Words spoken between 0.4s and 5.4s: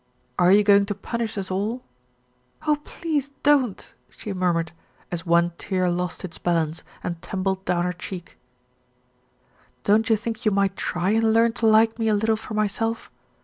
you going to punish us all?" "Oh, please don't!" she murmured, as